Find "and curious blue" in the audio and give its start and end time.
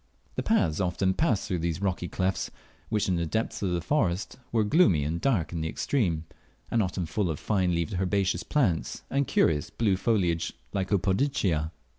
9.11-9.97